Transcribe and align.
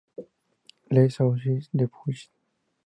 Les 0.89 1.21
Authieux-du-Puits 1.21 2.31